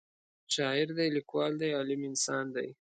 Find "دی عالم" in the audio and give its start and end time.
1.61-2.01